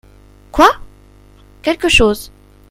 Quoi? 0.51 0.77
Quelque 1.61 1.87
chose. 1.87 2.31